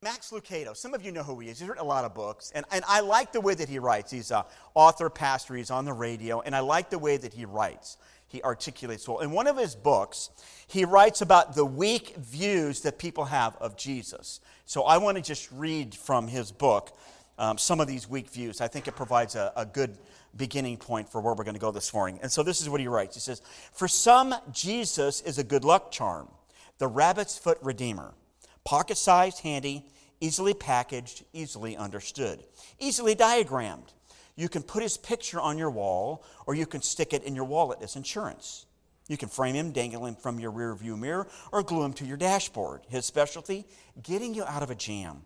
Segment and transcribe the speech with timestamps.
[0.00, 1.58] Max Lucado, some of you know who he is.
[1.58, 4.12] He's written a lot of books, and, and I like the way that he writes.
[4.12, 7.44] He's an author, pastor, he's on the radio, and I like the way that he
[7.44, 7.96] writes.
[8.28, 9.18] He articulates well.
[9.18, 10.30] In one of his books,
[10.68, 14.38] he writes about the weak views that people have of Jesus.
[14.66, 16.96] So I want to just read from his book
[17.36, 18.60] um, some of these weak views.
[18.60, 19.98] I think it provides a, a good
[20.36, 22.20] beginning point for where we're going to go this morning.
[22.22, 23.42] And so this is what he writes He says,
[23.72, 26.28] For some, Jesus is a good luck charm,
[26.78, 28.14] the rabbit's foot redeemer
[28.68, 29.82] pocket sized, handy,
[30.20, 32.44] easily packaged, easily understood,
[32.78, 33.94] easily diagrammed.
[34.36, 37.46] You can put his picture on your wall, or you can stick it in your
[37.46, 38.66] wallet as insurance.
[39.08, 42.04] You can frame him, dangle him from your rear view mirror, or glue him to
[42.04, 42.82] your dashboard.
[42.90, 43.64] His specialty?
[44.02, 45.22] Getting you out of a jam.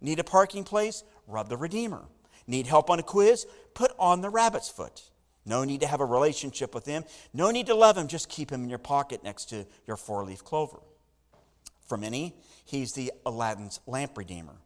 [0.00, 1.02] Need a parking place?
[1.26, 2.04] Rub the Redeemer.
[2.46, 3.44] Need help on a quiz?
[3.74, 5.02] Put on the rabbit's foot.
[5.44, 7.02] No need to have a relationship with him.
[7.32, 8.06] No need to love him.
[8.06, 10.78] Just keep him in your pocket next to your four leaf clover.
[11.86, 14.56] For many, he's the Aladdin's lamp redeemer.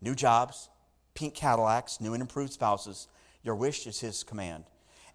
[0.00, 0.70] New jobs,
[1.14, 3.08] pink Cadillacs, new and improved spouses.
[3.42, 4.64] Your wish is his command.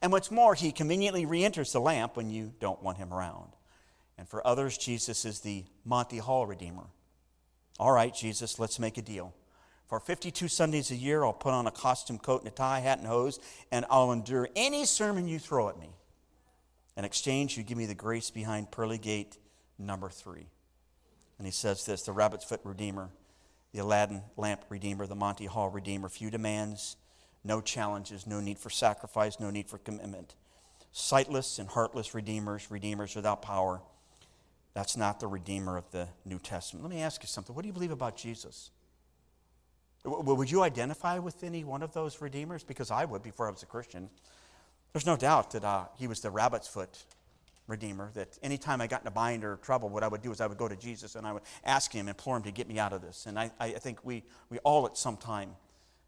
[0.01, 3.51] And what's more, he conveniently re enters the lamp when you don't want him around.
[4.17, 6.87] And for others, Jesus is the Monty Hall redeemer.
[7.79, 9.33] All right, Jesus, let's make a deal.
[9.87, 12.99] For 52 Sundays a year, I'll put on a costume coat and a tie, hat
[12.99, 13.39] and hose,
[13.71, 15.89] and I'll endure any sermon you throw at me.
[16.95, 19.37] In exchange, you give me the grace behind pearly gate
[19.79, 20.47] number three.
[21.39, 23.09] And he says this the rabbit's foot redeemer,
[23.73, 26.09] the Aladdin lamp redeemer, the Monty Hall redeemer.
[26.09, 26.97] Few demands,
[27.43, 30.35] no challenges, no need for sacrifice, no need for commitment.
[30.91, 33.81] Sightless and heartless redeemers, redeemers without power.
[34.73, 36.83] That's not the redeemer of the New Testament.
[36.83, 37.55] Let me ask you something.
[37.55, 38.71] What do you believe about Jesus?
[40.05, 42.63] Would you identify with any one of those redeemers?
[42.63, 44.09] Because I would before I was a Christian.
[44.93, 47.03] There's no doubt that uh, he was the rabbit's foot
[47.69, 50.41] Redeemer, that anytime I got in a bind or trouble, what I would do is
[50.41, 52.79] I would go to Jesus and I would ask him, implore him to get me
[52.79, 53.25] out of this.
[53.25, 55.51] And I, I think we, we all at some time,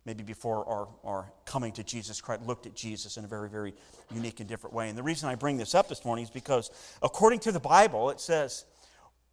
[0.05, 3.73] maybe before our, our coming to Jesus Christ, looked at Jesus in a very, very
[4.13, 4.89] unique and different way.
[4.89, 6.71] And the reason I bring this up this morning is because
[7.01, 8.65] according to the Bible, it says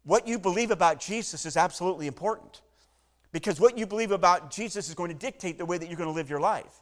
[0.03, 2.61] what you believe about Jesus is absolutely important.
[3.31, 6.09] Because what you believe about Jesus is going to dictate the way that you're going
[6.09, 6.73] to live your life.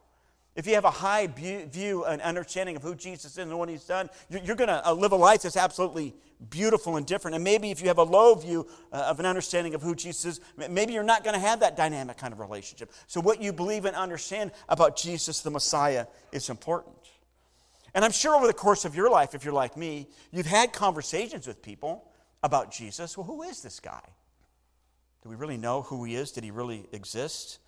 [0.58, 3.84] If you have a high view and understanding of who Jesus is and what he's
[3.84, 6.16] done, you're going to uh, live a life that's absolutely
[6.50, 7.36] beautiful and different.
[7.36, 10.26] And maybe if you have a low view uh, of an understanding of who Jesus
[10.26, 12.92] is, maybe you're not going to have that dynamic kind of relationship.
[13.06, 16.96] So, what you believe and understand about Jesus the Messiah is important.
[17.94, 20.74] And I'm sure over the course of your life, if you're like me, you've had
[20.74, 22.10] conversations with people
[22.42, 23.16] about Jesus.
[23.16, 24.02] Well, who is this guy?
[25.22, 26.32] Do we really know who he is?
[26.32, 27.60] Did he really exist?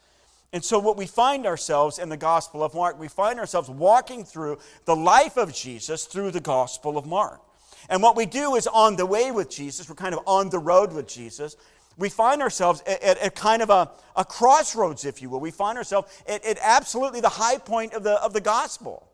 [0.51, 4.25] And so, what we find ourselves in the Gospel of Mark, we find ourselves walking
[4.25, 7.41] through the life of Jesus through the Gospel of Mark.
[7.87, 10.59] And what we do is on the way with Jesus, we're kind of on the
[10.59, 11.55] road with Jesus.
[11.97, 15.39] We find ourselves at, at, at kind of a, a, crossroads, if you will.
[15.39, 19.09] We find ourselves at, at absolutely the high point of the, of the gospel.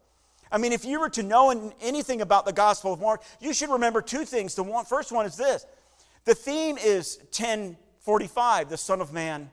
[0.51, 3.69] I mean, if you were to know anything about the Gospel of Mark, you should
[3.69, 4.56] remember two things.
[4.56, 5.66] The one, first one is this
[6.24, 9.50] the theme is 1045, the Son of Man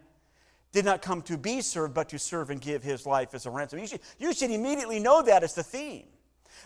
[0.72, 3.50] did not come to be served, but to serve and give his life as a
[3.50, 3.78] ransom.
[3.78, 6.06] You should, you should immediately know that as the theme.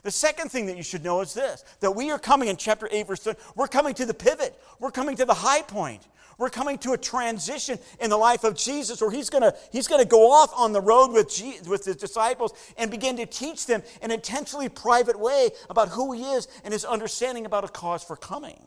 [0.03, 2.89] The second thing that you should know is this that we are coming in chapter
[2.91, 6.07] 8, verse 10, we're coming to the pivot, we're coming to the high point.
[6.39, 9.87] We're coming to a transition in the life of Jesus where he's going to he's
[9.87, 13.65] to go off on the road with, Jesus, with his disciples and begin to teach
[13.65, 18.05] them an intensely private way about who he is and his understanding about a cause
[18.05, 18.63] for coming.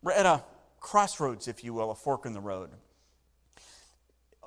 [0.00, 0.44] We're at a
[0.78, 2.70] crossroads, if you will, a fork in the road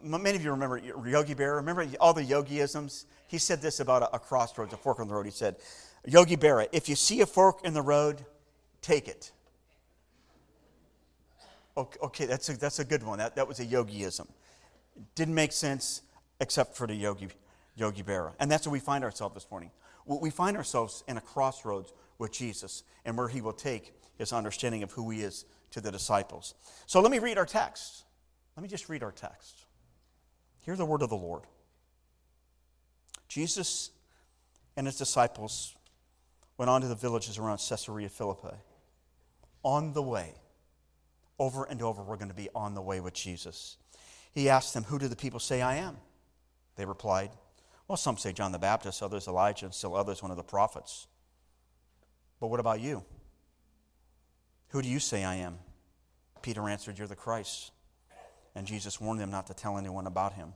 [0.01, 1.56] many of you remember Yogi Berra.
[1.56, 3.06] Remember all the yogiisms?
[3.28, 5.25] He said this about a, a crossroads, a fork in the road.
[5.25, 5.56] He said,
[6.06, 8.23] Yogi Berra, if you see a fork in the road,
[8.81, 9.31] take it.
[11.78, 13.17] Okay, okay that's, a, that's a good one.
[13.17, 14.28] That, that was a yogiism.
[15.16, 16.01] Didn't make sense
[16.39, 17.29] except for the Yogi,
[17.75, 18.33] Yogi Berra.
[18.39, 19.72] And that's where we find ourselves this morning.
[20.06, 24.83] We find ourselves in a crossroads with Jesus and where he will take his understanding
[24.83, 26.53] of who he is to the disciples.
[26.85, 28.03] So let me read our text.
[28.56, 29.64] Let me just read our text.
[30.65, 31.44] Hear the word of the Lord.
[33.27, 33.91] Jesus
[34.75, 35.75] and his disciples
[36.57, 38.56] went on to the villages around Caesarea Philippi.
[39.63, 40.33] On the way,
[41.38, 43.77] over and over, we're going to be on the way with Jesus.
[44.31, 45.97] He asked them, Who do the people say I am?
[46.77, 47.29] They replied,
[47.88, 51.07] Well, some say John the Baptist, others Elijah, and still others one of the prophets.
[52.39, 53.03] But what about you?
[54.69, 55.59] Who do you say I am?
[56.41, 57.71] Peter answered, You're the Christ.
[58.56, 60.54] And Jesus warned them not to tell anyone about him.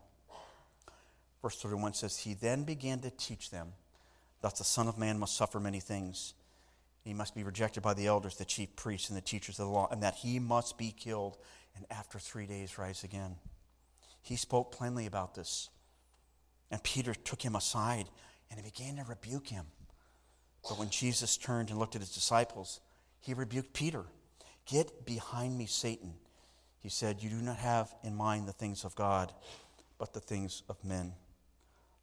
[1.41, 3.73] Verse 31 says, He then began to teach them
[4.41, 6.33] that the Son of Man must suffer many things.
[7.03, 9.71] He must be rejected by the elders, the chief priests, and the teachers of the
[9.71, 11.37] law, and that he must be killed
[11.75, 13.35] and after three days rise again.
[14.21, 15.69] He spoke plainly about this.
[16.71, 18.05] And Peter took him aside
[18.49, 19.65] and he began to rebuke him.
[20.67, 22.81] But when Jesus turned and looked at his disciples,
[23.21, 24.03] he rebuked Peter.
[24.65, 26.13] Get behind me, Satan.
[26.81, 29.33] He said, You do not have in mind the things of God,
[29.97, 31.13] but the things of men.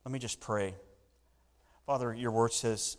[0.05, 0.75] Let me just pray.
[1.87, 2.96] Father, your word says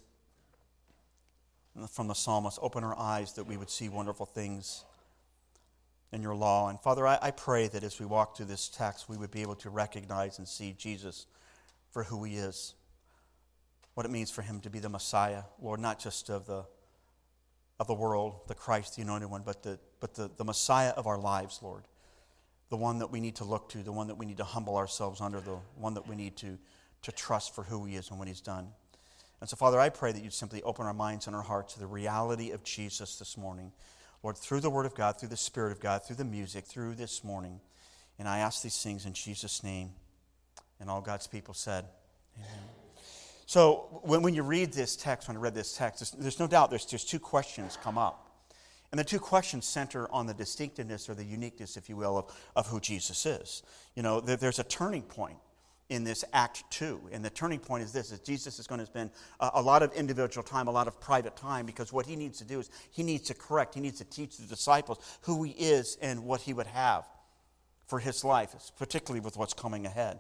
[1.92, 4.84] from the psalmist, open our eyes that we would see wonderful things
[6.12, 6.70] in your law.
[6.70, 9.42] And Father, I, I pray that as we walk through this text, we would be
[9.42, 11.28] able to recognize and see Jesus
[11.92, 12.74] for who he is,
[13.94, 16.66] what it means for him to be the Messiah, Lord, not just of the,
[17.80, 21.08] of the world, the Christ, the anointed one, but, the, but the, the Messiah of
[21.08, 21.84] our lives, Lord.
[22.70, 24.76] The one that we need to look to, the one that we need to humble
[24.76, 26.58] ourselves under, the one that we need to
[27.04, 28.68] to trust for who He is and what He's done.
[29.40, 31.80] And so, Father, I pray that you'd simply open our minds and our hearts to
[31.80, 33.72] the reality of Jesus this morning.
[34.24, 36.96] Lord, through the Word of God, through the Spirit of God, through the music, through
[36.96, 37.62] this morning.
[38.18, 39.92] And I ask these things in Jesus' name.
[40.80, 41.86] And all God's people said,
[42.38, 42.87] Amen.
[43.48, 46.48] So, when, when you read this text, when I read this text, there's, there's no
[46.48, 48.30] doubt there's, there's two questions come up.
[48.92, 52.38] And the two questions center on the distinctiveness or the uniqueness, if you will, of,
[52.58, 53.64] of who Jesus is.
[53.96, 55.38] You know, there, there's a turning point
[55.90, 58.86] in this act two and the turning point is this is jesus is going to
[58.86, 59.10] spend
[59.40, 62.40] a, a, lot of individual time a lot of private time because what he needs
[62.40, 65.52] to do is he needs to correct he needs to teach the disciples who he
[65.52, 67.06] is and what he would have
[67.86, 70.20] for his life particularly with what's coming ahead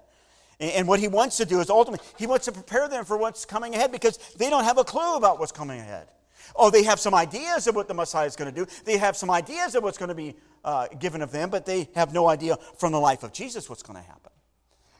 [0.59, 3.45] and, what he wants to do is ultimately he wants to prepare them for what's
[3.45, 6.07] coming ahead because they don't have a clue about what's coming ahead
[6.55, 9.15] oh they have some ideas of what the messiah is going to do they have
[9.15, 12.27] some ideas of what's going to be uh, given of them but they have no
[12.27, 14.31] idea from the life of jesus what's going to happen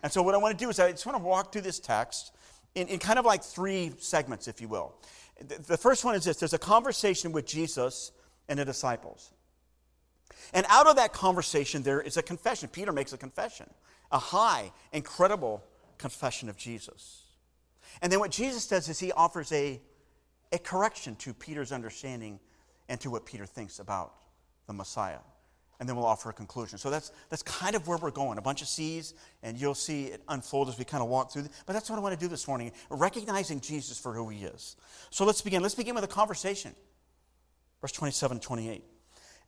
[0.04, 1.80] and so, what I want to do is I just want to walk through this
[1.80, 2.32] text
[2.76, 4.96] in, in kind of like three segments, if you will.
[5.68, 8.12] The first one is this there's a conversation with Jesus
[8.48, 9.32] and the disciples.
[10.54, 12.70] And out of that conversation, there is a confession.
[12.70, 13.70] Peter makes a confession,
[14.12, 15.64] a high, incredible
[15.98, 17.24] confession of Jesus.
[18.02, 19.82] And then what Jesus does is he offers a,
[20.52, 22.40] a correction to Peter's understanding
[22.90, 24.14] and to what Peter thinks about
[24.68, 25.20] the Messiah
[25.80, 26.78] and then we'll offer a conclusion.
[26.78, 28.38] So that's, that's kind of where we're going.
[28.38, 29.14] A bunch of C's,
[29.44, 31.48] and you'll see it unfold as we kind of walk through.
[31.66, 34.76] But that's what I want to do this morning, recognizing Jesus for who he is.
[35.12, 35.62] So let's begin.
[35.62, 36.74] Let's begin with a conversation.
[37.82, 38.84] Verse 27 28.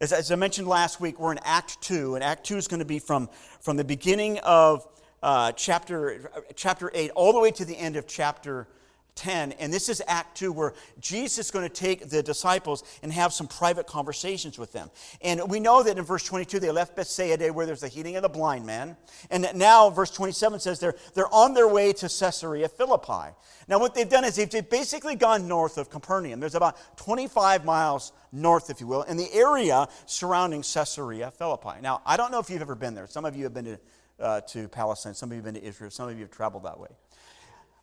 [0.02, 2.80] As, as I mentioned last week, we're in Act 2, and Act 2 is going
[2.80, 3.30] to be from,
[3.60, 4.88] from the beginning of
[5.22, 8.70] uh, chapter, chapter 8 all the way to the end of chapter
[9.16, 9.54] 10.
[9.54, 13.34] And this is Act 2, where Jesus is going to take the disciples and have
[13.34, 14.90] some private conversations with them.
[15.22, 18.22] And we know that in verse 22, they left Bethsaida, where there's the healing of
[18.22, 18.96] the blind man.
[19.30, 23.36] And now, verse 27 says they're, they're on their way to Caesarea Philippi.
[23.68, 26.40] Now, what they've done is they've basically gone north of Capernaum.
[26.40, 31.82] There's about 25 miles north, if you will, in the area surrounding Caesarea Philippi.
[31.82, 33.08] Now, I don't know if you've ever been there.
[33.08, 33.80] Some of you have been to,
[34.20, 36.64] uh, to Palestine, some of you have been to Israel, some of you have traveled
[36.64, 36.90] that way.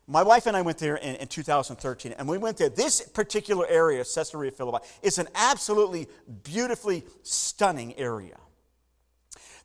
[0.09, 2.69] My wife and I went there in, in, 2013, and we went there.
[2.69, 6.07] This particular area, Caesarea Philippi, is an absolutely
[6.45, 8.37] beautifully stunning area.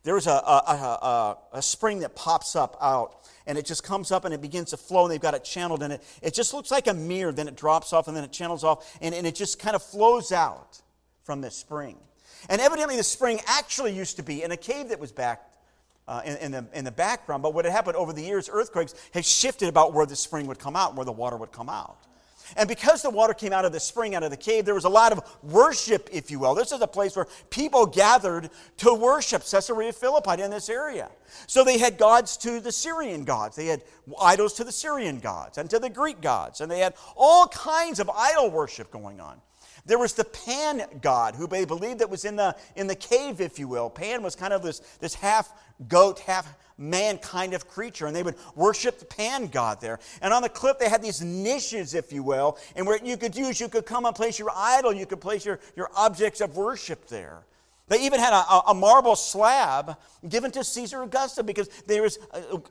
[0.02, 4.24] There's a, a, a, a, spring that pops up out, and it just comes up
[4.24, 6.02] and it begins to flow, and they've got it channeled in it.
[6.22, 8.98] It just looks like a mirror, then it drops off, and then it channels off,
[9.00, 10.82] and, and it just kind of flows out
[11.22, 11.98] from this spring.
[12.48, 15.51] And evidently, the spring actually used to be in a cave that was back
[16.12, 17.42] uh, in, in, the, in the background.
[17.42, 20.58] But what had happened over the years, earthquakes had shifted about where the spring would
[20.58, 21.96] come out, and where the water would come out.
[22.54, 24.84] And because the water came out of the spring, out of the cave, there was
[24.84, 26.54] a lot of worship, if you will.
[26.54, 31.08] This is a place where people gathered to worship Caesarea Philippi in this area.
[31.46, 33.82] So they had gods to the Syrian gods, they had
[34.20, 38.00] idols to the Syrian gods and to the Greek gods, and they had all kinds
[38.00, 39.40] of idol worship going on.
[39.84, 43.40] There was the Pan god, who they believed that was in the, in the cave,
[43.40, 43.90] if you will.
[43.90, 45.52] Pan was kind of this, this half
[45.88, 49.98] goat, half man kind of creature, and they would worship the Pan god there.
[50.20, 53.36] And on the cliff, they had these niches, if you will, and where you could
[53.36, 56.56] use, you could come and place your idol, you could place your, your objects of
[56.56, 57.44] worship there.
[57.88, 59.96] They even had a, a marble slab
[60.28, 62.18] given to Caesar Augusta because there was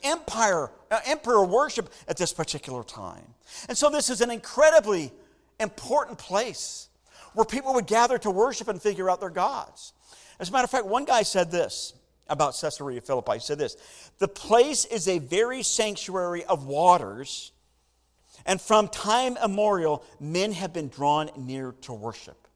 [0.04, 3.26] empire, uh, emperor worship at this particular time.
[3.68, 5.12] And so this is an incredibly
[5.60, 6.88] important place
[7.34, 9.94] where people would gather to worship and figure out their gods.
[10.40, 11.94] As a matter of fact, one guy said this
[12.28, 13.34] about Caesarea Philippi.
[13.34, 13.76] He said this
[14.18, 17.52] The place is a very sanctuary of waters,
[18.46, 22.48] and from time immemorial, men have been drawn near to worship.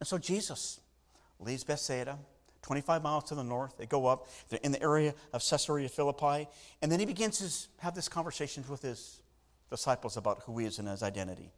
[0.00, 0.80] And so Jesus
[1.38, 2.18] leaves Bethsaida,
[2.62, 3.76] 25 miles to the north.
[3.78, 6.48] They go up, they're in the area of Caesarea Philippi,
[6.82, 9.20] and then he begins to have this conversation with his
[9.70, 11.52] disciples about who he is and his identity.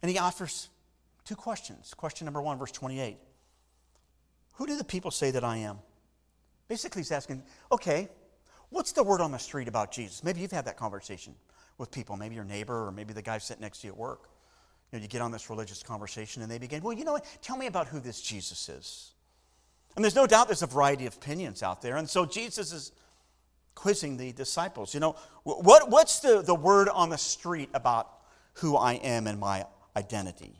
[0.00, 0.68] And he offers
[1.24, 1.94] two questions.
[1.94, 3.18] Question number one, verse 28.
[4.54, 5.78] Who do the people say that I am?
[6.68, 8.08] Basically, he's asking, okay,
[8.70, 10.24] what's the word on the street about Jesus?
[10.24, 11.34] Maybe you've had that conversation
[11.78, 14.28] with people, maybe your neighbor or maybe the guy sitting next to you at work.
[14.90, 17.26] You, know, you get on this religious conversation and they begin, well, you know what?
[17.40, 19.12] Tell me about who this Jesus is.
[19.96, 21.96] And there's no doubt there's a variety of opinions out there.
[21.96, 22.92] And so Jesus is
[23.74, 24.94] quizzing the disciples.
[24.94, 28.10] You know, what, what's the, the word on the street about
[28.54, 30.54] who I am and my identity?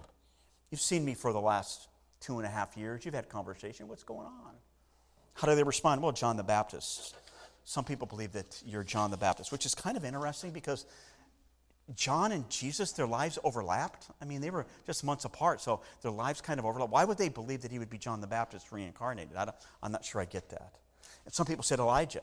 [0.73, 1.87] You've seen me for the last
[2.21, 3.05] two and a half years.
[3.05, 3.89] You've had conversation.
[3.89, 4.55] What's going on?
[5.35, 6.03] How do they respond?
[6.03, 7.15] Well, John the Baptist.
[7.65, 10.87] Some people believe that you're John the Baptist, which is kind of interesting because
[11.95, 14.07] John and Jesus, their lives overlapped.
[14.23, 16.91] I mean, they were just months apart, so their lives kind of overlapped.
[16.91, 19.37] Why would they believe that he would be John the Baptist reincarnated?
[19.37, 19.53] I
[19.83, 20.73] am not sure I get that.
[21.27, 22.23] And some people said Elijah.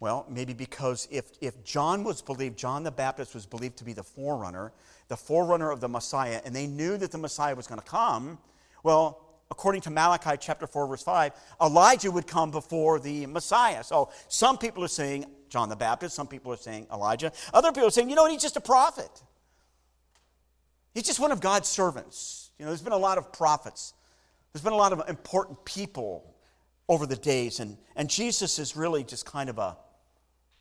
[0.00, 3.92] Well, maybe because if, if John was believed, John the Baptist was believed to be
[3.92, 4.72] the forerunner,
[5.08, 8.38] the forerunner of the Messiah, and they knew that the Messiah was going to come,
[8.82, 13.84] well, according to Malachi chapter 4, verse 5, Elijah would come before the Messiah.
[13.84, 17.30] So some people are saying John the Baptist, some people are saying Elijah.
[17.52, 19.10] Other people are saying, you know what, he's just a prophet.
[20.94, 22.52] He's just one of God's servants.
[22.58, 23.92] You know, there's been a lot of prophets,
[24.54, 26.34] there's been a lot of important people
[26.88, 29.76] over the days, and, and Jesus is really just kind of a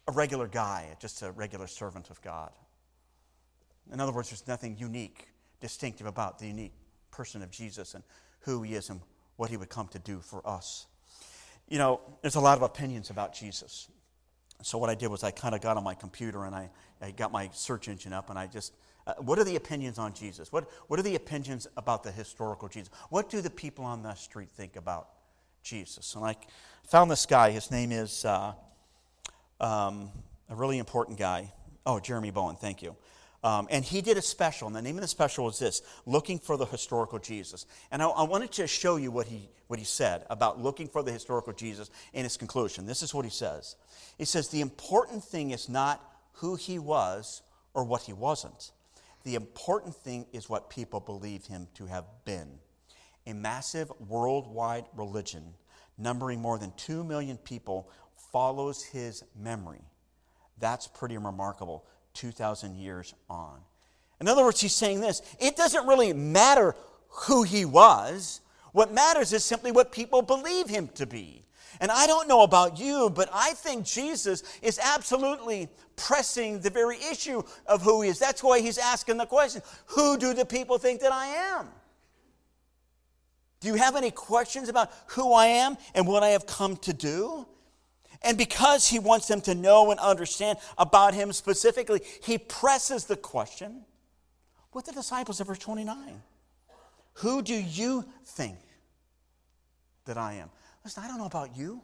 [0.10, 2.52] a regular guy, just a regular servant of God.
[3.94, 5.28] In other words, there's nothing unique,
[5.62, 6.74] distinctive about the unique
[7.12, 8.04] person of Jesus and
[8.42, 9.02] who he is and
[9.36, 10.88] what he would come to do for us.
[11.68, 13.88] You know, there's a lot of opinions about Jesus.
[14.64, 17.12] So, what I did was I kind of got on my computer and I, I
[17.12, 18.74] got my search engine up and I just,
[19.06, 20.52] uh, what are the opinions on Jesus?
[20.52, 22.92] What, what are the opinions about the historical Jesus?
[23.10, 25.10] What do the people on the street think about
[25.62, 26.16] Jesus?
[26.16, 26.36] And I
[26.84, 27.52] found this guy.
[27.52, 28.54] His name is uh,
[29.60, 30.10] um,
[30.50, 31.52] a really important guy.
[31.86, 32.96] Oh, Jeremy Bowen, thank you.
[33.42, 36.40] Um, and he did a special, and the name of the special was this Looking
[36.40, 37.66] for the Historical Jesus.
[37.90, 41.04] And I, I, wanted to show you what he, what he said about looking for
[41.04, 42.86] the historical Jesus in his conclusion.
[42.86, 43.78] This is what he says
[44.18, 47.42] He says, The important thing is not who he was
[47.74, 48.72] or what he wasn't,
[49.24, 52.60] the important thing is what people believe him to have been.
[53.26, 55.54] A massive worldwide religion
[55.98, 57.90] numbering more than 2 million people
[58.32, 59.82] follows his memory.
[60.60, 63.60] That's pretty remarkable 2,000 years on.
[64.20, 66.76] In other words, he's saying this it doesn't really matter
[67.08, 68.42] who he was.
[68.72, 71.46] What matters is simply what people believe him to be.
[71.82, 76.98] And I don't know about you, but I think Jesus is absolutely pressing the very
[77.12, 78.20] issue of who he is.
[78.20, 81.68] That's why he's asking the question Who do the people think that I am?
[83.62, 86.94] Do you have any questions about who I am and what I have come to
[86.94, 87.46] do?
[88.22, 93.16] And because he wants them to know and understand about him specifically, he presses the
[93.16, 93.86] question
[94.74, 96.22] with the disciples of verse 29
[97.16, 98.58] Who do you think
[100.06, 100.50] that I am?
[100.84, 101.82] Listen, I don't know about you,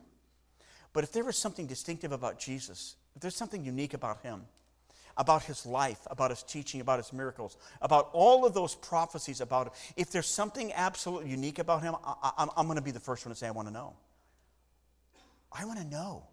[0.93, 4.43] but if there was something distinctive about Jesus, if there's something unique about him,
[5.17, 9.67] about his life, about his teaching, about his miracles, about all of those prophecies about
[9.67, 13.25] him, if there's something absolutely unique about him, I, am going to be the first
[13.25, 13.93] one to say, I want to know.
[15.57, 16.23] I want to know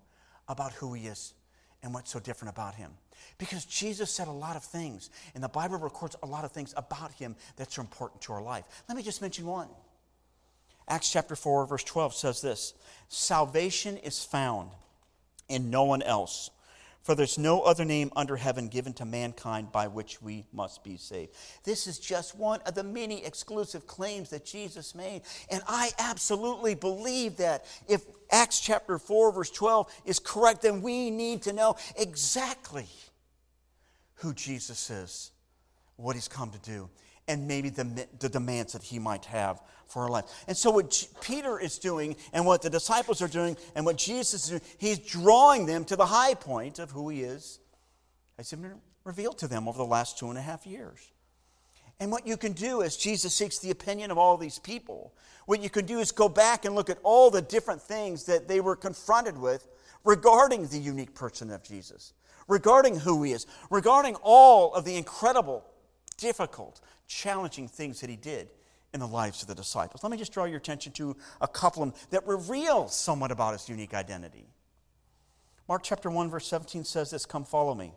[0.49, 1.35] about who he is
[1.83, 2.91] and what's so different about him.
[3.39, 6.75] Because Jesus said a lot of things, and the Bible records a lot of things
[6.77, 8.65] about him that's important to our life.
[8.89, 9.69] Let me just mention one.
[10.89, 12.75] Acts chapter 4, verse 12 says this
[13.09, 14.71] Salvation is found
[15.49, 16.51] in no one else.
[17.03, 20.97] For there's no other name under heaven given to mankind by which we must be
[20.97, 21.33] saved.
[21.65, 25.23] This is just one of the many exclusive claims that Jesus made.
[25.51, 31.11] And I absolutely believe that if Acts chapter 4, verse 12 is correct, then we
[31.11, 32.87] need to know exactly
[34.17, 35.33] who Jesus is,
[35.97, 36.89] what he's come to do,
[37.29, 40.25] and maybe the, the demands that he might have for our life.
[40.49, 44.45] And so, what Peter is doing, and what the disciples are doing, and what Jesus
[44.45, 47.61] is doing, he's drawing them to the high point of who he is
[48.39, 51.11] as he's been revealed to them over the last two and a half years.
[52.01, 55.15] And what you can do as Jesus seeks the opinion of all these people,
[55.47, 58.49] what you can do is go back and look at all the different things that
[58.49, 59.69] they were confronted with
[60.05, 62.13] regarding the unique person of Jesus,
[62.49, 65.65] regarding who he is, regarding all of the incredible,
[66.17, 68.49] difficult, challenging things that he did
[68.95, 70.03] in the lives of the disciples.
[70.03, 73.53] Let me just draw your attention to a couple of them that reveal somewhat about
[73.53, 74.47] his unique identity.
[75.69, 77.93] Mark chapter 1, verse 17 says this Come follow me.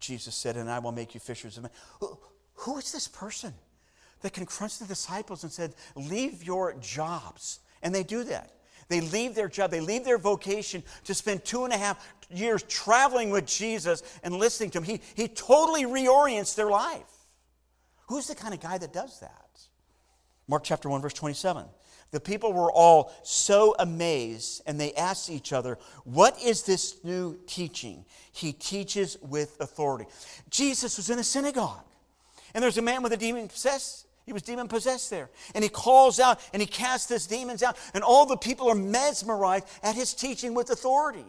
[0.00, 1.72] Jesus said, and I will make you fishers of men.
[2.00, 2.18] Who,
[2.54, 3.54] who is this person
[4.22, 7.60] that confronts the disciples and said, Leave your jobs?
[7.82, 8.52] And they do that.
[8.88, 12.62] They leave their job, they leave their vocation to spend two and a half years
[12.64, 14.84] traveling with Jesus and listening to him.
[14.84, 17.11] He, he totally reorients their life.
[18.12, 19.58] Who's the kind of guy that does that?
[20.46, 21.64] Mark chapter 1, verse 27.
[22.10, 27.38] The people were all so amazed and they asked each other, What is this new
[27.46, 28.04] teaching?
[28.30, 30.04] He teaches with authority.
[30.50, 31.86] Jesus was in a synagogue
[32.52, 34.06] and there's a man with a demon possessed.
[34.26, 35.30] He was demon possessed there.
[35.54, 37.78] And he calls out and he casts his demons out.
[37.94, 41.24] And all the people are mesmerized at his teaching with authority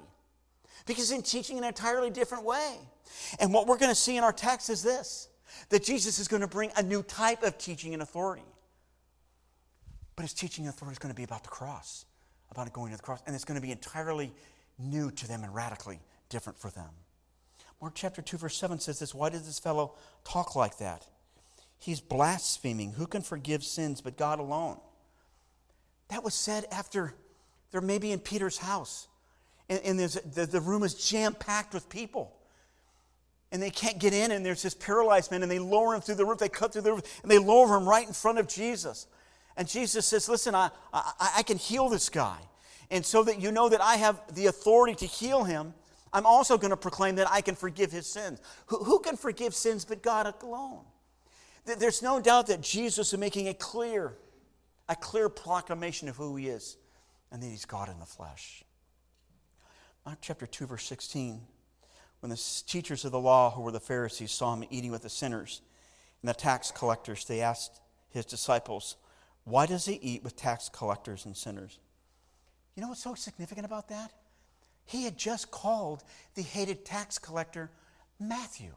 [0.85, 2.75] because he's teaching in an entirely different way.
[3.39, 5.29] And what we're going to see in our text is this
[5.69, 8.43] that Jesus is going to bring a new type of teaching and authority.
[10.15, 12.05] But his teaching and authority is going to be about the cross,
[12.51, 13.21] about going to the cross.
[13.25, 14.31] And it's going to be entirely
[14.77, 16.89] new to them and radically different for them.
[17.81, 21.05] Mark chapter 2, verse 7 says this Why does this fellow talk like that?
[21.79, 22.93] He's blaspheming.
[22.93, 24.77] Who can forgive sins but God alone?
[26.07, 27.13] That was said after
[27.71, 29.07] they're maybe in Peter's house.
[29.67, 32.33] And, and the, the room is jam packed with people
[33.53, 36.15] and they can't get in, and there's this paralyzed man, and they lower him through
[36.15, 36.39] the roof.
[36.39, 39.05] They cut through the roof, and they lower him right in front of Jesus.
[39.55, 42.39] And Jesus says, Listen, I, I, I can heal this guy.
[42.89, 45.75] And so that you know that I have the authority to heal him,
[46.11, 48.41] I'm also going to proclaim that I can forgive his sins.
[48.67, 50.81] Who, who can forgive sins but God alone?
[51.65, 54.15] There's no doubt that Jesus is making a clear,
[54.89, 56.77] a clear proclamation of who he is
[57.31, 58.63] and that he's God in the flesh.
[60.05, 61.39] Mark chapter 2, verse 16.
[62.23, 65.09] When the teachers of the law, who were the Pharisees, saw him eating with the
[65.09, 65.59] sinners
[66.21, 68.95] and the tax collectors, they asked his disciples,
[69.43, 71.79] why does he eat with tax collectors and sinners?
[72.75, 74.13] You know what's so significant about that?
[74.85, 77.69] He had just called the hated tax collector
[78.21, 78.71] Matthew.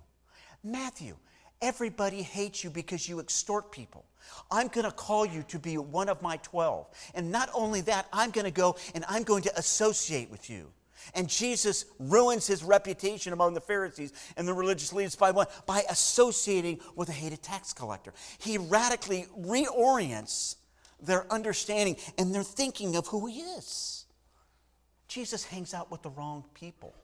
[0.65, 1.15] Matthew,
[1.63, 4.07] everybody hates you because you extort people.
[4.51, 6.89] I'm going to call you to be one of my 12.
[7.15, 10.73] And not only that, I'm going to go and I'm going to associate with you.
[11.15, 15.67] And Jesus ruins his reputation among the Pharisees and the religious leaders by what?
[15.67, 18.13] By associating with a hated tax collector.
[18.39, 20.57] He radically reorients
[21.01, 24.05] their understanding and their thinking of who he is.
[25.09, 26.95] Jesus hangs out with the wrong people.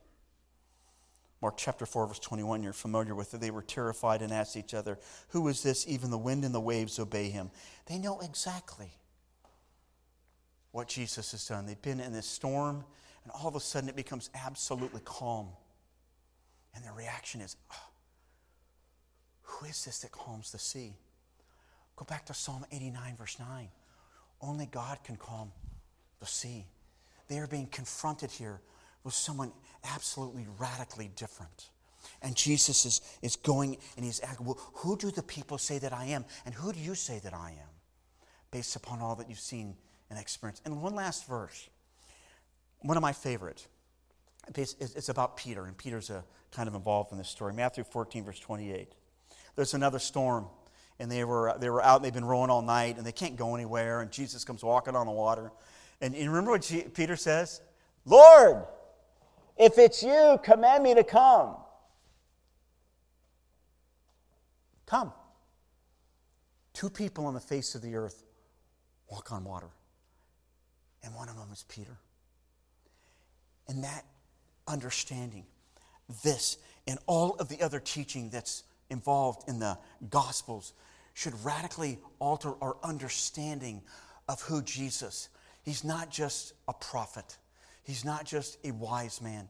[1.41, 3.41] Mark chapter 4, verse 21, you're familiar with it.
[3.41, 4.99] They were terrified and asked each other,
[5.31, 5.89] Who is this?
[5.89, 7.51] Even the wind and the waves obey him.
[7.87, 8.93] They know exactly
[10.71, 11.67] what Jesus has done.
[11.67, 12.85] They've been in this storm
[13.25, 15.49] and all of a sudden it becomes absolutely calm.
[16.75, 17.91] And their reaction is, oh,
[19.43, 20.95] Who is this that calms the sea?
[21.97, 23.69] Go back to Psalm 89, verse 9.
[24.41, 25.53] Only God can calm
[26.21, 26.67] the sea.
[27.29, 28.61] They are being confronted here
[29.05, 29.53] with someone
[29.85, 31.69] absolutely radically different.
[32.21, 35.93] And Jesus is, is going and he's asking, well, Who do the people say that
[35.93, 36.25] I am?
[36.45, 37.69] And who do you say that I am?
[38.51, 39.77] Based upon all that you've seen
[40.11, 40.63] and experienced.
[40.65, 41.69] And one last verse
[42.83, 43.67] one of my favorite.
[44.57, 47.53] It's about Peter, and Peter's a, kind of involved in this story.
[47.55, 48.93] Matthew 14, verse 28.
[49.55, 50.47] There's another storm,
[50.99, 53.37] and they were, they were out, and they've been rowing all night, and they can't
[53.37, 55.53] go anywhere, and Jesus comes walking on the water.
[56.01, 57.61] And, and remember what Peter says?
[58.05, 58.65] Lord,
[59.57, 61.57] if it's you, command me to come.
[64.87, 65.13] Come.
[66.73, 68.25] Two people on the face of the earth
[69.09, 69.69] walk on water,
[71.05, 71.99] and one of them is Peter.
[73.73, 74.05] And that
[74.69, 75.47] understanding,
[76.23, 79.79] this and all of the other teaching that's involved in the
[80.11, 80.75] Gospels
[81.15, 83.81] should radically alter our understanding
[84.29, 85.31] of who Jesus.
[85.63, 87.39] He's not just a prophet.
[87.83, 89.49] He's not just a wise man.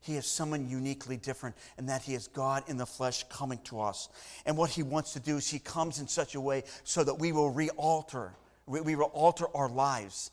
[0.00, 3.82] He is someone uniquely different in that he is God in the flesh coming to
[3.82, 4.08] us.
[4.46, 7.20] And what he wants to do is he comes in such a way so that
[7.20, 8.32] we will re-alter,
[8.66, 10.32] we will alter our lives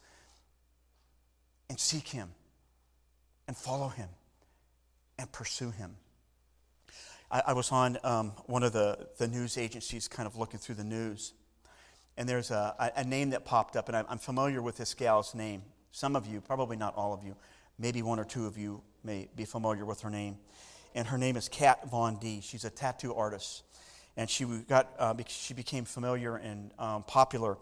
[1.69, 2.29] and seek him
[3.47, 4.09] and follow him
[5.17, 5.95] and pursue him.
[7.31, 10.75] I, I was on um, one of the, the news agencies kind of looking through
[10.75, 11.33] the news,
[12.17, 15.61] and there's a, a name that popped up, and I'm, familiar with this gal's name.
[15.91, 17.35] Some of you, probably not all of you,
[17.77, 20.37] maybe one or two of you may be familiar with her name.
[20.95, 22.41] And her name is Kat Von D.
[22.41, 23.63] She's a tattoo artist.
[24.15, 27.57] And she, got, uh, she became familiar and um, popular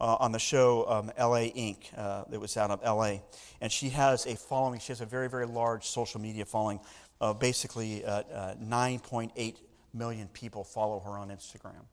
[0.00, 1.90] uh, on the show um, LA Ink.
[1.96, 3.20] Uh, that was out of LA.
[3.60, 6.80] And she has a following, she has a very, very large social media following.
[7.20, 9.56] Uh, basically, 9.8
[9.92, 11.84] million people follow her on Instagram.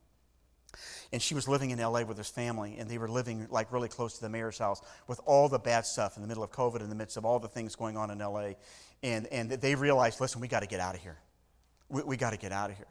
[1.11, 3.87] And she was living in LA with his family, and they were living like really
[3.87, 6.81] close to the mayor's house with all the bad stuff in the middle of COVID,
[6.81, 8.53] in the midst of all the things going on in LA.
[9.03, 11.17] And, and they realized, listen, we got to get out of here.
[11.89, 12.87] We, we got to get out of here.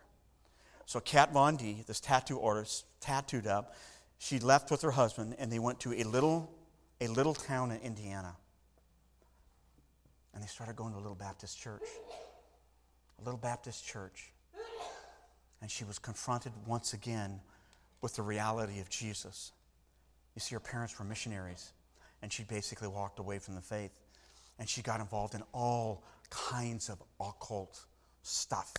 [0.87, 3.75] So Kat Von D, this tattoo artist, tattooed up,
[4.19, 6.51] she left with her husband and they went to a little,
[7.01, 8.37] a little town in Indiana.
[10.33, 11.83] And they started going to a little Baptist church.
[13.21, 14.33] A little Baptist church.
[15.61, 17.41] And she was confronted once again
[18.01, 19.53] with the reality of Jesus.
[20.35, 21.73] You see, her parents were missionaries,
[22.21, 23.99] and she basically walked away from the faith.
[24.59, 27.87] And she got involved in all kinds of occult
[28.23, 28.73] stuff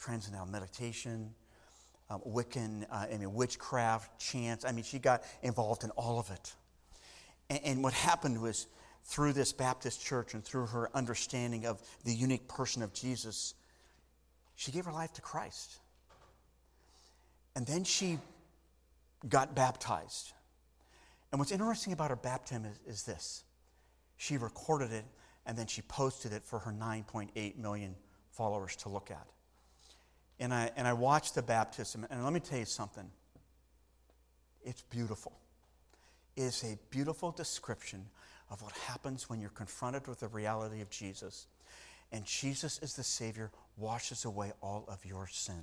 [0.00, 1.34] transcendental meditation,
[2.10, 4.64] um, Wiccan, uh, I mean, witchcraft, chants.
[4.64, 6.54] I mean, she got involved in all of it.
[7.48, 8.66] And, and what happened was,
[9.04, 13.54] through this Baptist church and through her understanding of the unique person of Jesus,
[14.56, 15.78] she gave her life to Christ.
[17.56, 18.18] And then she
[19.28, 20.32] got baptized.
[21.32, 23.44] And what's interesting about her baptism is, is this
[24.16, 25.04] she recorded it
[25.46, 27.94] and then she posted it for her 9.8 million
[28.30, 29.26] followers to look at.
[30.40, 33.08] And I, and I watched the baptism, and let me tell you something.
[34.64, 35.38] It's beautiful.
[36.34, 38.06] It is a beautiful description
[38.50, 41.46] of what happens when you're confronted with the reality of Jesus.
[42.10, 45.62] And Jesus is the Savior, washes away all of your sin.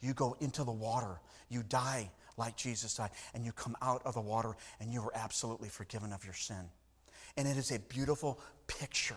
[0.00, 4.14] You go into the water, you die like Jesus died, and you come out of
[4.14, 6.70] the water, and you are absolutely forgiven of your sin.
[7.36, 9.16] And it is a beautiful picture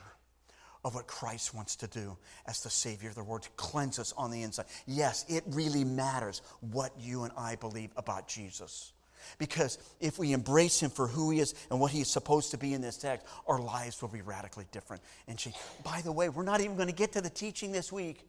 [0.85, 4.13] of what Christ wants to do as the Savior of the world to cleanse us
[4.15, 4.67] on the inside.
[4.85, 8.93] Yes, it really matters what you and I believe about Jesus.
[9.39, 12.59] Because if we embrace him for who he is and what he is supposed to
[12.59, 15.01] be in this text, our lives will be radically different.
[15.27, 15.51] And she,
[15.83, 18.21] by the way, we're not even going to get to the teaching this week.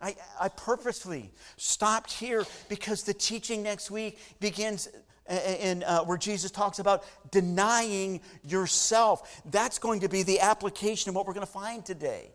[0.00, 4.88] I, I purposely stopped here because the teaching next week begins
[5.30, 9.42] in, uh, where Jesus talks about denying yourself.
[9.50, 12.30] That's going to be the application of what we're going to find today.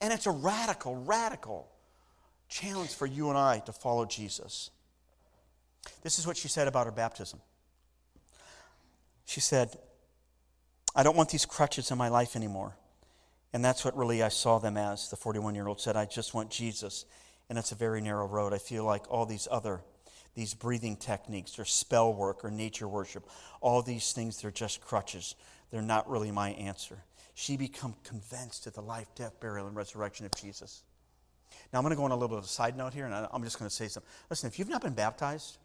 [0.00, 1.68] And it's a radical, radical
[2.48, 4.70] challenge for you and I to follow Jesus.
[6.02, 7.40] This is what she said about her baptism.
[9.24, 9.76] She said,
[10.94, 12.76] I don't want these crutches in my life anymore.
[13.52, 15.08] And that's what really I saw them as.
[15.10, 17.04] The 41 year old said, I just want Jesus.
[17.48, 18.52] And it's a very narrow road.
[18.52, 19.82] I feel like all these other
[20.40, 23.28] these breathing techniques or spell work or nature worship,
[23.60, 25.34] all these things, they're just crutches.
[25.70, 26.96] They're not really my answer.
[27.34, 30.82] She become convinced of the life, death, burial, and resurrection of Jesus.
[31.70, 33.14] Now, I'm going to go on a little bit of a side note here, and
[33.14, 34.10] I'm just going to say something.
[34.30, 35.58] Listen, if you've not been baptized,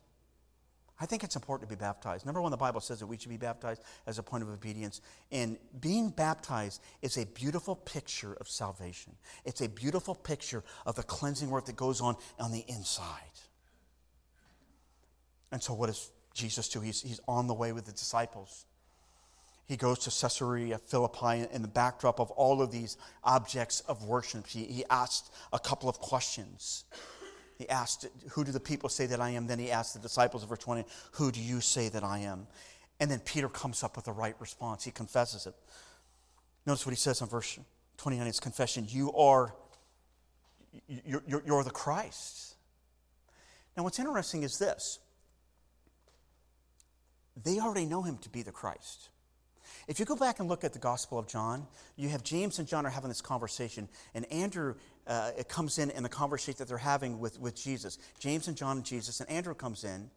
[1.00, 2.26] I think it's important to be baptized.
[2.26, 5.00] Number one, the Bible says that we should be baptized as a point of obedience.
[5.32, 9.14] And being baptized is a beautiful picture of salvation,
[9.46, 13.22] it's a beautiful picture of the cleansing work that goes on on the inside.
[15.56, 16.82] And so, what does Jesus do?
[16.82, 18.66] He's, he's on the way with the disciples.
[19.66, 24.48] He goes to Caesarea Philippi in the backdrop of all of these objects of worship.
[24.48, 26.84] He, he asked a couple of questions.
[27.58, 29.48] He asked, Who do the people say that I am?
[29.48, 32.48] Then he asked the disciples of verse 20, Who do you say that I am?
[33.00, 34.84] And then Peter comes up with the right response.
[34.84, 35.56] He confesses it.
[36.66, 37.58] Notice what he says in verse
[37.96, 39.56] 29 his confession You are,
[40.86, 42.56] you're, you're, the Christ.
[43.78, 45.00] Now, what's interesting is this
[47.44, 49.10] they already know him to be the Christ.
[49.88, 52.68] If you go back and look at the Gospel of John, you have James and
[52.68, 56.78] John are having this conversation, and Andrew uh, comes in in the conversation that they're
[56.78, 58.00] having with, with Jesus.
[58.20, 60.10] James and John and Jesus, and Andrew comes in.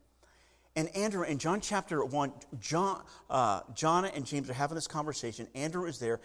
[0.74, 5.48] And Andrew, in John chapter 1, John, uh, John and James are having this conversation.
[5.54, 6.20] Andrew is there.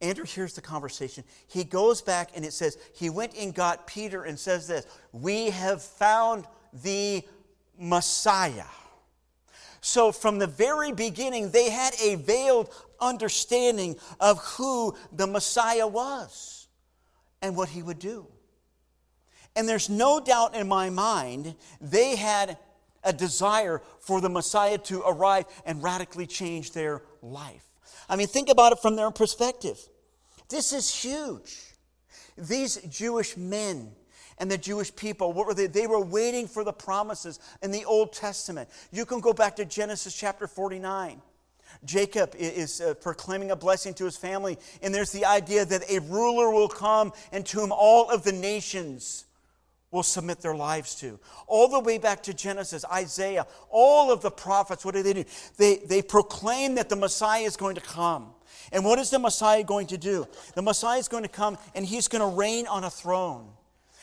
[0.00, 1.24] Andrew hears the conversation.
[1.48, 5.50] He goes back and it says, he went and got Peter and says this We
[5.50, 6.46] have found
[6.84, 7.24] the
[7.78, 8.64] Messiah.
[9.86, 12.70] So, from the very beginning, they had a veiled
[13.00, 16.68] understanding of who the Messiah was
[17.42, 18.26] and what he would do.
[19.54, 22.56] And there's no doubt in my mind they had
[23.02, 27.66] a desire for the Messiah to arrive and radically change their life.
[28.08, 29.78] I mean, think about it from their perspective.
[30.48, 31.58] This is huge.
[32.38, 33.92] These Jewish men,
[34.38, 35.32] and the Jewish people.
[35.32, 35.66] What were they?
[35.66, 38.68] They were waiting for the promises in the Old Testament.
[38.92, 41.20] You can go back to Genesis chapter 49.
[41.84, 46.00] Jacob is uh, proclaiming a blessing to his family, and there's the idea that a
[46.00, 49.24] ruler will come and to whom all of the nations
[49.90, 51.18] will submit their lives to.
[51.46, 55.24] All the way back to Genesis, Isaiah, all of the prophets, what do they do?
[55.56, 58.30] They, they proclaim that the Messiah is going to come.
[58.72, 60.26] And what is the Messiah going to do?
[60.54, 63.48] The Messiah is going to come and he's going to reign on a throne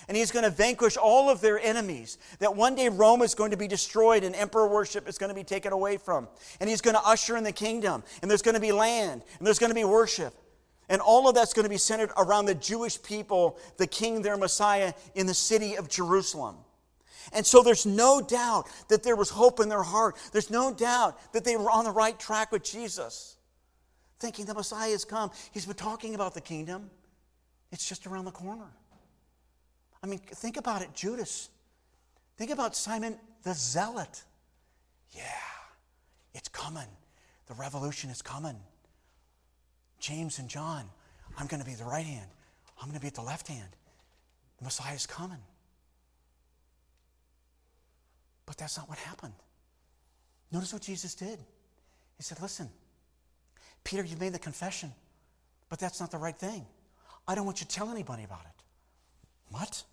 [0.08, 2.18] and he's going to vanquish all of their enemies.
[2.40, 5.36] That one day Rome is going to be destroyed and emperor worship is going to
[5.36, 6.28] be taken away from.
[6.60, 9.48] And he's going to usher in the kingdom, and there's going to be land, and
[9.48, 10.34] there's going to be worship.
[10.90, 14.36] And all of that's going to be centered around the Jewish people, the king, their
[14.36, 16.58] Messiah, in the city of Jerusalem.
[17.34, 20.18] And so there's no doubt that there was hope in their heart.
[20.34, 23.38] There's no doubt that they were on the right track with Jesus,
[24.20, 25.32] thinking the Messiah has come.
[25.52, 26.90] He's been talking about the kingdom,
[27.72, 28.68] it's just around the corner.
[30.04, 31.50] I mean, think about it, Judas.
[32.38, 34.24] Think about Simon the Zealot.
[35.12, 35.24] Yeah,
[36.34, 36.88] it's coming.
[37.48, 38.56] The revolution is coming.
[40.00, 40.86] James and John,
[41.38, 42.28] I'm going to be the right hand.
[42.80, 43.70] I'm going to be at the left hand.
[44.58, 45.38] The Messiah is coming.
[48.46, 49.34] But that's not what happened.
[50.52, 51.40] Notice what Jesus did.
[52.18, 52.70] He said, Listen,
[53.84, 54.92] Peter, you made the confession,
[55.70, 56.66] but that's not the right thing.
[57.28, 58.64] I don't want you to tell anybody about it.
[59.50, 59.84] What?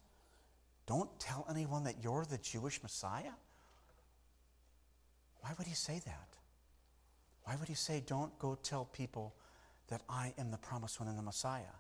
[0.89, 3.35] Don't tell anyone that you're the Jewish Messiah?
[5.43, 6.29] Why would he say that?
[7.45, 9.35] Why would he say, Don't go tell people
[9.89, 11.77] that I am the promised one and the Messiah?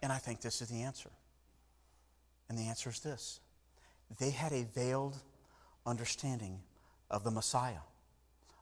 [0.00, 1.10] And I think this is the answer.
[2.48, 3.40] And the answer is this
[4.20, 5.16] they had a veiled
[5.84, 6.60] understanding
[7.10, 7.82] of the Messiah,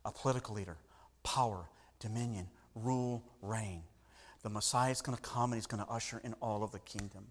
[0.07, 0.79] a political leader,
[1.23, 1.69] power,
[2.01, 3.83] dominion, rule, reign.
[4.43, 6.79] The Messiah is going to come and he's going to usher in all of the
[6.79, 7.27] kingdom.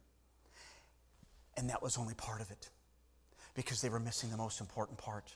[1.57, 2.69] And that was only part of it
[3.53, 5.35] because they were missing the most important part.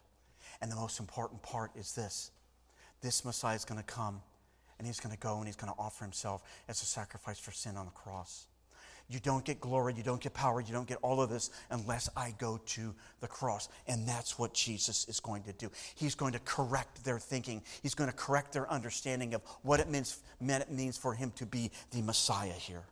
[0.61, 2.31] And the most important part is this
[3.01, 4.21] this Messiah is going to come
[4.77, 7.51] and he's going to go and he's going to offer himself as a sacrifice for
[7.51, 8.47] sin on the cross.
[9.09, 12.09] You don't get glory, you don't get power, you don't get all of this unless
[12.17, 13.69] I go to the cross.
[13.87, 15.71] And that's what Jesus is going to do.
[15.95, 19.89] He's going to correct their thinking, He's going to correct their understanding of what it
[19.89, 22.83] means, it means for Him to be the Messiah here.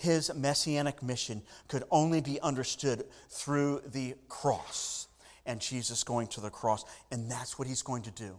[0.00, 5.08] His messianic mission could only be understood through the cross
[5.44, 6.86] and Jesus going to the cross.
[7.12, 8.36] And that's what He's going to do.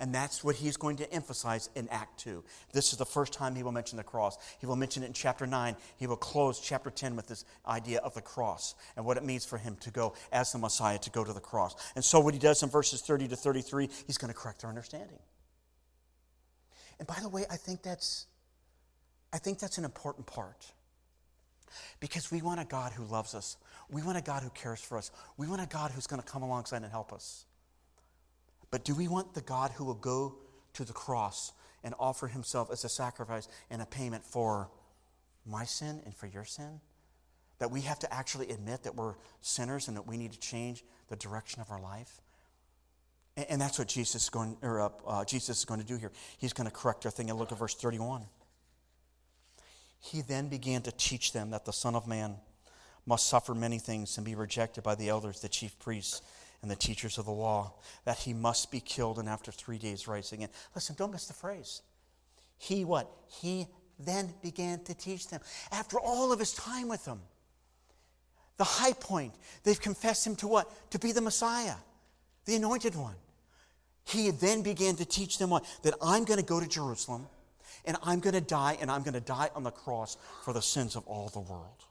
[0.00, 2.44] And that's what he's going to emphasize in Act 2.
[2.72, 4.38] This is the first time he will mention the cross.
[4.60, 5.74] He will mention it in chapter 9.
[5.96, 9.44] He will close chapter 10 with this idea of the cross and what it means
[9.44, 11.74] for him to go as the Messiah to go to the cross.
[11.96, 14.70] And so, what he does in verses 30 to 33, he's going to correct their
[14.70, 15.18] understanding.
[17.00, 18.26] And by the way, I think that's,
[19.32, 20.66] I think that's an important part.
[22.00, 23.56] Because we want a God who loves us.
[23.90, 25.10] We want a God who cares for us.
[25.36, 27.44] We want a God who's going to come alongside and help us.
[28.70, 30.36] But do we want the God who will go
[30.74, 31.52] to the cross
[31.84, 34.70] and offer himself as a sacrifice and a payment for
[35.46, 36.80] my sin and for your sin?
[37.58, 40.84] That we have to actually admit that we're sinners and that we need to change
[41.08, 42.20] the direction of our life?
[43.48, 46.10] And, that's what Jesus is, going, or, uh, Jesus is going to do here.
[46.38, 47.30] He's going to correct our thing.
[47.30, 48.24] And look at verse 31.
[50.00, 52.36] He then began to teach them that the Son of Man
[53.06, 56.22] must suffer many things and be rejected by the elders, the chief priests
[56.60, 57.72] and the teachers of the law,
[58.04, 60.48] that he must be killed and after three days rise again.
[60.74, 61.82] Listen, don't miss the phrase.
[62.58, 63.08] He what?
[63.40, 63.66] He
[63.98, 65.40] then began to teach them.
[65.72, 67.20] After all of his time with them,
[68.56, 70.90] the high point, they've confessed him to what?
[70.90, 71.76] To be the Messiah,
[72.44, 73.14] the anointed one.
[74.04, 75.64] He then began to teach them what?
[75.82, 77.26] That I'm going to go to Jerusalem
[77.84, 80.62] and I'm going to die and I'm going to die on the cross for the
[80.62, 81.84] sins of all the world.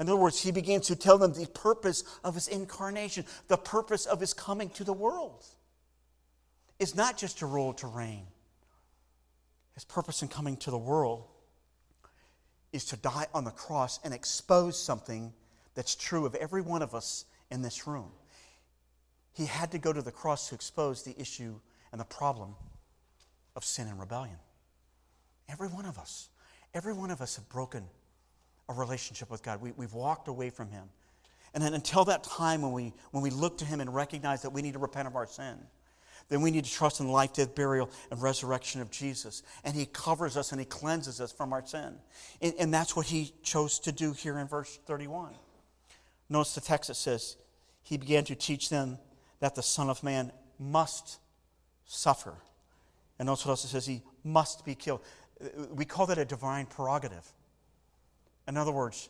[0.00, 4.06] In other words, he begins to tell them the purpose of his incarnation, the purpose
[4.06, 5.44] of his coming to the world.
[6.78, 8.26] Is not just to rule, to reign.
[9.74, 11.24] His purpose in coming to the world
[12.72, 15.32] is to die on the cross and expose something
[15.74, 18.10] that's true of every one of us in this room.
[19.32, 21.54] He had to go to the cross to expose the issue
[21.92, 22.54] and the problem
[23.54, 24.36] of sin and rebellion.
[25.48, 26.28] Every one of us,
[26.74, 27.84] every one of us have broken
[28.68, 29.60] a relationship with God.
[29.60, 30.84] We, we've walked away from Him.
[31.54, 34.50] And then until that time when we, when we look to Him and recognize that
[34.50, 35.56] we need to repent of our sin,
[36.28, 39.42] then we need to trust in the life, death, burial, and resurrection of Jesus.
[39.64, 41.94] And He covers us and He cleanses us from our sin.
[42.42, 45.32] And, and that's what He chose to do here in verse 31.
[46.28, 47.36] Notice the text that says,
[47.82, 48.98] He began to teach them
[49.40, 51.18] that the Son of Man must
[51.86, 52.34] suffer.
[53.18, 55.00] And notice what else it says, He must be killed.
[55.70, 57.26] We call that a divine prerogative.
[58.46, 59.08] In other words,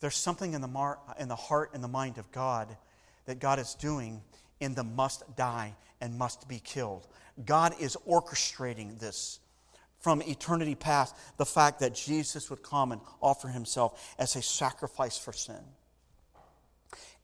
[0.00, 2.76] there's something in the, mar- in the heart and the mind of God
[3.24, 4.22] that God is doing
[4.60, 7.06] in the must die and must be killed.
[7.44, 9.40] God is orchestrating this
[9.98, 15.18] from eternity past, the fact that Jesus would come and offer himself as a sacrifice
[15.18, 15.60] for sin.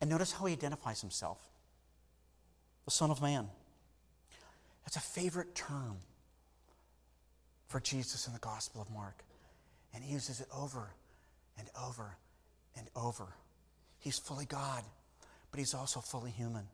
[0.00, 1.38] And notice how he identifies himself
[2.84, 3.48] the Son of Man.
[4.84, 5.98] That's a favorite term
[7.72, 9.24] for Jesus in the Gospel of Mark.
[9.94, 10.90] And he uses it over
[11.58, 12.18] and over
[12.76, 13.34] and over.
[13.98, 14.84] He's fully God,
[15.50, 16.66] but he's also fully human.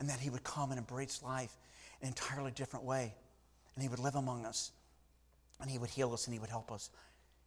[0.00, 1.56] And that he would come and embrace life
[2.00, 3.14] in an entirely different way.
[3.74, 4.72] And he would live among us.
[5.60, 6.90] And he would heal us and he would help us.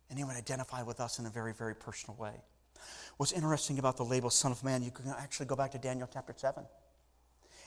[0.09, 2.33] And he would identify with us in a very, very personal way.
[3.17, 6.09] What's interesting about the label Son of Man, you can actually go back to Daniel
[6.11, 6.63] chapter 7.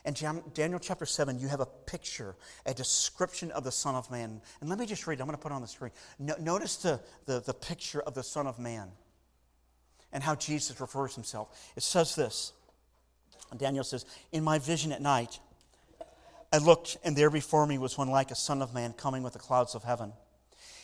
[0.08, 4.40] And Daniel chapter 7, you have a picture, a description of the Son of Man.
[4.62, 5.92] And let me just read, I'm going to put it on the screen.
[6.18, 8.88] No, notice the, the, the picture of the Son of Man
[10.10, 11.54] and how Jesus refers himself.
[11.76, 12.54] It says this
[13.58, 15.40] Daniel says, In my vision at night,
[16.54, 19.34] I looked, and there before me was one like a son of man coming with
[19.34, 20.14] the clouds of heaven.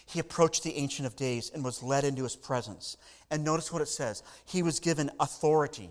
[0.05, 2.99] He approached the Ancient of Days and was led into his presence.
[3.31, 5.89] And notice what it says He was given authority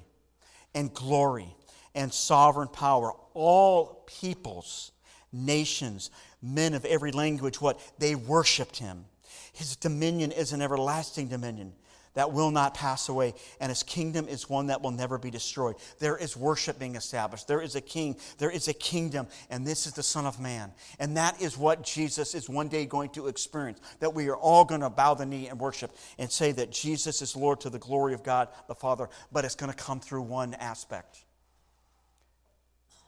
[0.75, 1.55] and glory
[1.95, 3.13] and sovereign power.
[3.33, 4.91] All peoples,
[5.31, 7.79] nations, men of every language, what?
[7.99, 9.05] They worshiped him.
[9.53, 11.73] His dominion is an everlasting dominion
[12.13, 15.75] that will not pass away, and his kingdom is one that will never be destroyed.
[15.99, 17.47] There is worship being established.
[17.47, 20.71] There is a king, there is a kingdom, and this is the Son of Man.
[20.99, 24.65] And that is what Jesus is one day going to experience that we are all
[24.65, 27.79] going to bow the knee and worship and say that Jesus is Lord to the
[27.79, 31.25] glory of God the Father, but it's going to come through one aspect,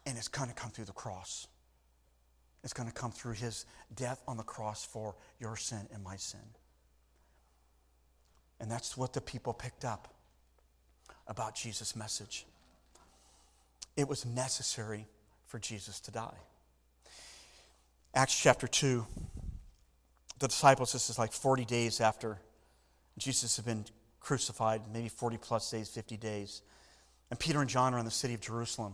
[0.06, 1.48] and it's going to come through the cross.
[2.64, 3.66] It's going to come through his
[3.96, 6.40] death on the cross for your sin and my sin.
[8.60, 10.14] And that's what the people picked up
[11.28, 12.46] about Jesus' message.
[13.96, 15.08] It was necessary
[15.46, 16.38] for Jesus to die.
[18.14, 19.06] Acts chapter 2,
[20.40, 22.40] the disciples, this is like 40 days after
[23.18, 23.86] Jesus had been
[24.20, 26.62] crucified, maybe 40 plus days, 50 days.
[27.30, 28.94] And Peter and John are in the city of Jerusalem.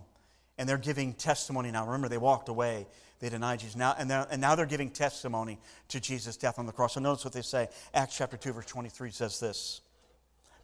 [0.61, 1.85] And they're giving testimony now.
[1.85, 2.85] Remember, they walked away
[3.21, 3.75] they denied Jesus.
[3.75, 6.95] Now, and, and now they're giving testimony to Jesus' death on the cross.
[6.95, 7.69] So notice what they say.
[7.93, 9.81] Acts chapter 2, verse 23 says this.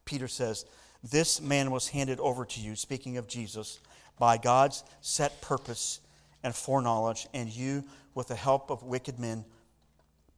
[0.05, 0.65] Peter says,
[1.03, 3.79] This man was handed over to you, speaking of Jesus,
[4.17, 5.99] by God's set purpose
[6.43, 7.83] and foreknowledge, and you,
[8.15, 9.45] with the help of wicked men,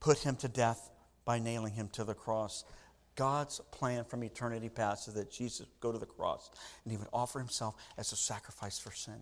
[0.01, 0.89] put him to death
[1.23, 2.65] by nailing him to the cross.
[3.15, 6.51] God's plan from eternity past is that Jesus would go to the cross
[6.83, 9.19] and he would offer himself as a sacrifice for sin.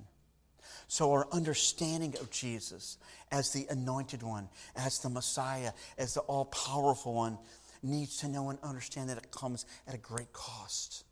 [0.88, 2.98] So, our understanding of Jesus
[3.32, 7.38] as the anointed one, as the Messiah, as the all powerful one,
[7.84, 11.04] needs to know and understand that it comes at a great cost.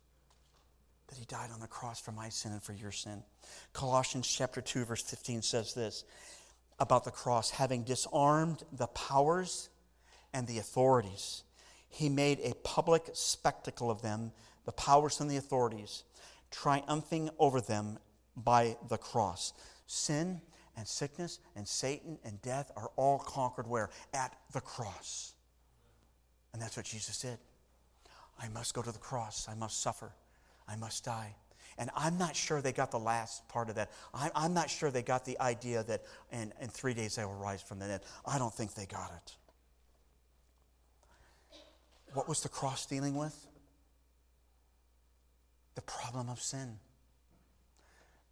[1.08, 3.22] That he died on the cross for my sin and for your sin.
[3.72, 6.04] Colossians chapter 2, verse 15 says this
[6.78, 9.68] about the cross having disarmed the powers
[10.32, 11.42] and the authorities,
[11.88, 14.32] he made a public spectacle of them,
[14.64, 16.02] the powers and the authorities,
[16.50, 17.98] triumphing over them
[18.36, 19.52] by the cross.
[19.86, 20.40] Sin
[20.76, 23.90] and sickness and Satan and death are all conquered where?
[24.12, 25.32] At the cross.
[26.52, 27.38] And that's what Jesus did.
[28.38, 29.48] I must go to the cross.
[29.48, 30.12] I must suffer.
[30.68, 31.34] I must die.
[31.78, 33.90] And I'm not sure they got the last part of that.
[34.14, 37.60] I'm not sure they got the idea that in, in three days they will rise
[37.60, 38.00] from the dead.
[38.24, 39.36] I don't think they got it.
[42.14, 43.46] What was the cross dealing with?
[45.74, 46.78] The problem of sin.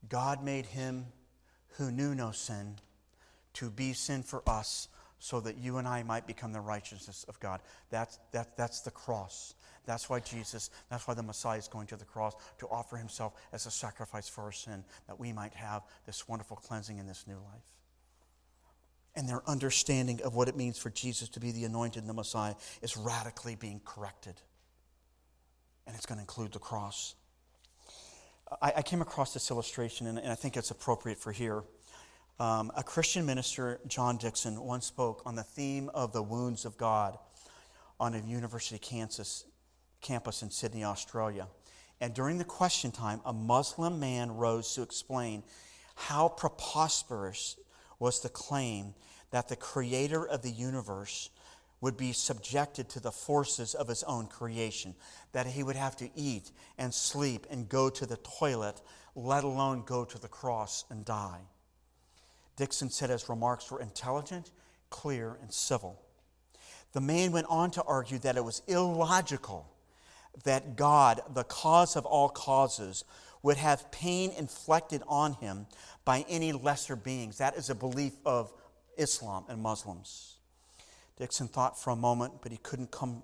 [0.09, 1.07] God made him
[1.77, 2.77] who knew no sin
[3.55, 4.89] to be sin for us
[5.19, 7.61] so that you and I might become the righteousness of God.
[7.91, 9.55] That's, that, that's the cross.
[9.87, 13.35] That's why Jesus, that's why the Messiah is going to the cross to offer himself
[13.53, 17.27] as a sacrifice for our sin, that we might have this wonderful cleansing in this
[17.27, 17.73] new life.
[19.17, 22.15] And their understanding of what it means for Jesus to be the anointed and the
[22.15, 24.35] Messiah is radically being corrected.
[25.87, 27.15] And it's going to include the cross.
[28.61, 31.63] I, I came across this illustration, and, and, I think it's appropriate for here.
[32.39, 36.77] Um, a Christian minister, John Dickson, once spoke on the theme of the wounds of
[36.77, 37.19] God
[38.01, 39.45] on a University Kansas
[40.01, 41.47] campus in Sydney, Australia.
[42.01, 45.43] And during the question time, a Muslim man rose to explain
[45.95, 47.57] how preposterous
[47.99, 48.95] was the claim
[49.31, 51.31] that the creator of the universe
[51.85, 54.95] would be subjected to the forces of his own creation,
[55.33, 58.81] that he would have to eat and sleep and go to the toilet,
[59.15, 61.43] let alone go to the cross and die.
[62.57, 64.51] Dickson said his remarks were intelligent,
[64.89, 66.01] clear, and civil.
[66.95, 69.71] The man went on to argue that it was illogical
[70.45, 73.05] that God, the cause of all causes,
[73.43, 75.67] would have pain inflicted on him
[76.07, 77.37] by any lesser beings.
[77.37, 78.55] That is a belief of
[78.97, 80.34] Islam and Muslims.
[81.17, 83.23] Dickson thought for a moment, but he couldn't come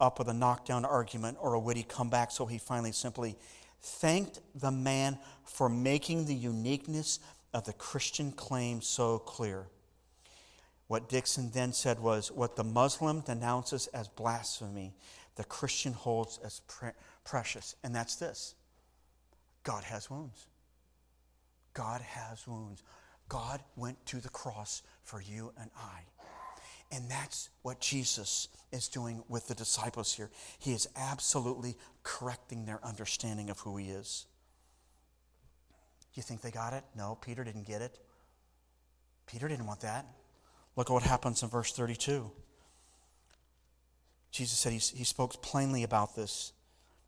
[0.00, 3.36] up with a knockdown argument or a witty comeback, so he finally simply
[3.80, 7.20] thanked the man for making the uniqueness
[7.54, 9.66] of the Christian claim so clear.
[10.88, 14.94] What Dickson then said was what the Muslim denounces as blasphemy,
[15.36, 16.90] the Christian holds as pre-
[17.24, 17.76] precious.
[17.84, 18.54] And that's this
[19.62, 20.46] God has wounds.
[21.74, 22.82] God has wounds.
[23.28, 26.00] God went to the cross for you and I.
[26.90, 30.30] And that's what Jesus is doing with the disciples here.
[30.58, 34.26] He is absolutely correcting their understanding of who he is.
[36.14, 36.84] Do you think they got it?
[36.96, 37.98] No, Peter didn't get it.
[39.26, 40.06] Peter didn't want that.
[40.76, 42.30] Look at what happens in verse 32.
[44.30, 46.52] Jesus said he, he spoke plainly about this.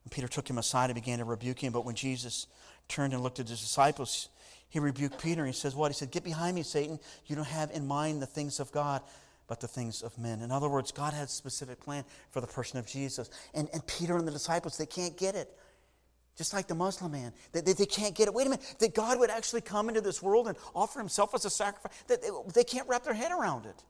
[0.05, 1.73] And Peter took him aside and began to rebuke him.
[1.73, 2.47] But when Jesus
[2.89, 4.29] turned and looked at his disciples,
[4.69, 5.91] He rebuked Peter he says, What?
[5.91, 6.99] He said, Get behind me, Satan.
[7.27, 9.03] You don't have in mind the things of God,
[9.51, 10.43] but the things of men.
[10.43, 13.29] In other words, God has a specific plan for the person of Jesus.
[13.53, 15.51] And, and Peter and the disciples, they can't get it.
[16.37, 18.33] Just like the Muslim man, they, they, they can't get it.
[18.33, 21.45] Wait a minute, that God would actually come into this world and offer himself as
[21.47, 21.91] a sacrifice.
[22.07, 23.83] That they, they can't wrap their head around it.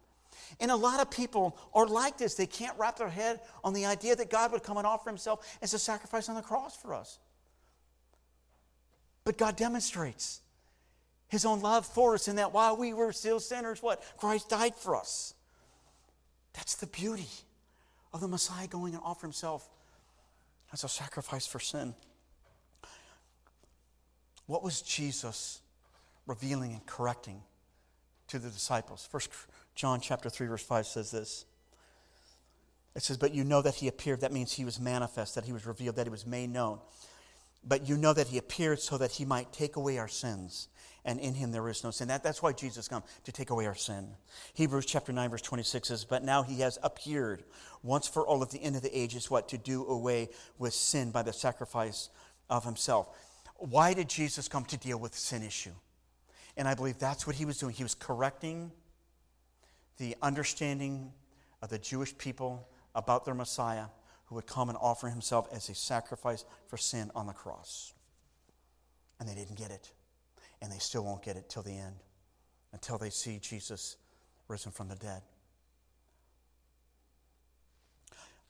[0.61, 2.37] And a lot of people are like this.
[2.37, 5.59] They can't wrap their head on the idea that God would come and offer himself
[5.61, 7.19] as a sacrifice on the cross for us.
[9.25, 10.41] But God demonstrates
[11.29, 14.03] his own love for us in that while we were still sinners, what?
[14.17, 15.35] Christ died for us.
[16.61, 17.27] That's the beauty
[18.13, 19.67] of the Messiah going and offering himself
[20.75, 21.95] as a sacrifice for sin.
[24.45, 25.63] What was Jesus
[26.27, 27.41] revealing and correcting
[28.29, 29.09] to the disciples?
[29.11, 29.31] First
[29.75, 31.47] John chapter 3 verse 5 says this.
[32.95, 35.55] It says, "But you know that he appeared, that means he was manifest, that he
[35.55, 36.79] was revealed, that he was made known.
[37.63, 40.69] But you know that he appeared so that he might take away our sins."
[41.05, 42.09] and in him there is no sin.
[42.09, 44.09] That, that's why Jesus come to take away our sin.
[44.55, 47.45] Hebrews chapter 9, verse 26 says, But now he has appeared
[47.83, 49.49] once for all at the end of the ages, what?
[49.49, 52.11] To do away with sin by the sacrifice
[52.49, 53.09] of himself.
[53.57, 55.75] Why did Jesus come to deal with the sin issue?
[56.57, 57.75] And I believe that's what he was doing.
[57.75, 58.73] He was correcting
[59.99, 61.13] the understanding
[61.63, 63.87] of the Jewish people about their Messiah
[64.31, 67.93] who would come and offer himself as a sacrifice for sin on the cross.
[69.19, 69.93] And they didn't get it
[70.63, 71.97] and they still won't get it till the end,
[72.73, 73.97] until they see Jesus
[74.49, 75.23] risen from the dead.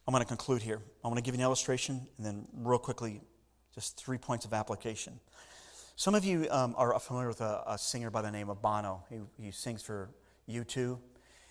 [0.07, 0.81] I'm going to conclude here.
[1.05, 3.21] I want to give you an illustration and then, real quickly,
[3.75, 5.21] just three points of application.
[5.95, 9.05] Some of you um, are familiar with a, a, singer by the name of Bono.
[9.09, 10.11] He, he sings for
[10.49, 10.99] U2.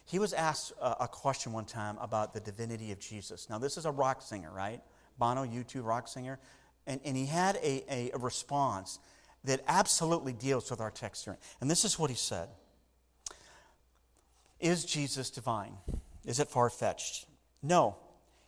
[0.10, 3.48] He was asked a, a, question one time about the divinity of Jesus.
[3.48, 4.82] Now, this is a rock singer, right?
[5.20, 6.40] Bono, U2 rock singer.
[6.88, 8.98] And, and he had a, a response
[9.44, 11.38] that absolutely deals with our text here.
[11.62, 12.50] And this is what he said
[14.60, 15.74] Is Jesus divine?
[16.26, 17.28] Is it far fetched?
[17.62, 17.96] No,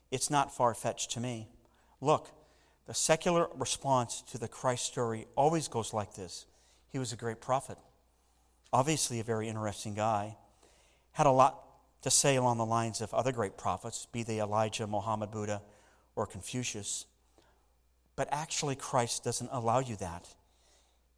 [0.10, 1.48] it's not far fetched to me.
[2.02, 2.30] Look,
[2.88, 6.48] the secular response to the Christ story always goes like this
[6.90, 7.78] He was a great prophet,
[8.74, 10.38] obviously, a very interesting guy,
[11.22, 11.64] had a lot
[12.02, 15.62] to say along the lines of other great prophets, be they Elijah, Muhammad, Buddha,
[16.16, 17.06] or Confucius.
[18.16, 20.34] But actually, Christ doesn't allow you that.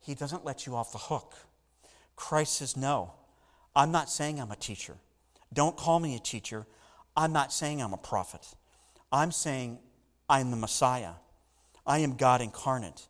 [0.01, 1.35] He doesn't let you off the hook.
[2.17, 3.13] Christ says, No,
[3.73, 4.97] I'm not saying I'm a teacher.
[5.53, 6.65] Don't call me a teacher.
[7.15, 8.45] I'm not saying I'm a prophet.
[9.09, 9.79] I'm saying
[10.27, 11.13] I'm the Messiah.
[11.87, 13.07] I am God incarnate.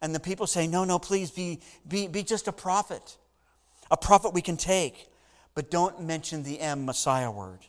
[0.00, 3.16] And the people say, No, no, please be, be, be just a prophet.
[3.92, 5.06] A prophet we can take,
[5.54, 7.60] but don't mention the M Messiah word.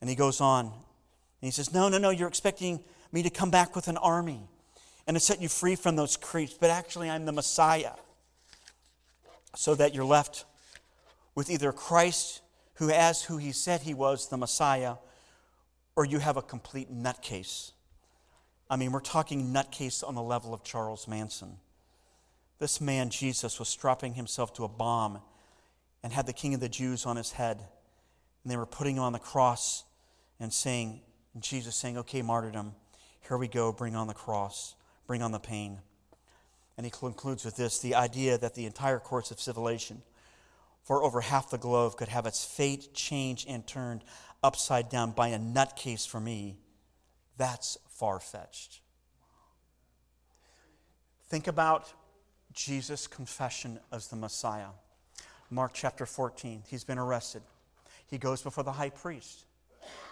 [0.00, 0.72] And he goes on and
[1.40, 2.80] he says, No, no, no, you're expecting
[3.12, 4.48] me to come back with an army
[5.06, 7.92] and to set you free from those creeps, but actually, I'm the Messiah.
[9.54, 10.46] So that you're left
[11.34, 12.40] with either Christ,
[12.74, 14.94] who, as who he said he was, the Messiah,
[15.94, 17.72] or you have a complete nutcase.
[18.70, 21.58] I mean, we're talking nutcase on the level of Charles Manson.
[22.58, 25.20] This man, Jesus, was strapping himself to a bomb
[26.02, 27.58] and had the king of the Jews on his head.
[28.42, 29.84] And they were putting him on the cross
[30.40, 31.00] and saying,
[31.38, 32.74] Jesus saying, okay, martyrdom,
[33.26, 34.74] here we go, bring on the cross
[35.12, 35.78] bring on the pain.
[36.76, 40.02] And he concludes with this the idea that the entire course of civilization
[40.84, 44.04] for over half the globe could have its fate changed and turned
[44.42, 46.56] upside down by a nutcase for me.
[47.36, 48.80] That's far fetched.
[51.28, 51.92] Think about
[52.52, 54.70] Jesus' confession as the Messiah.
[55.52, 56.62] Mark chapter 14.
[56.66, 57.42] He's been arrested.
[58.06, 59.44] He goes before the high priest,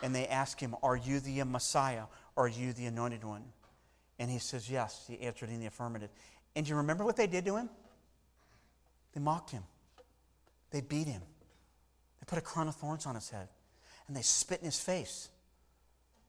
[0.03, 2.05] and they ask him, Are you the Messiah?
[2.37, 3.45] Are you the anointed one?
[4.19, 5.05] And he says, Yes.
[5.09, 6.11] He answered in the affirmative.
[6.55, 7.71] And do you remember what they did to him?
[9.15, 9.63] They mocked him,
[10.71, 11.23] they beat him,
[12.21, 13.49] they put a crown of thorns on his head,
[14.07, 15.31] and they spit in his face.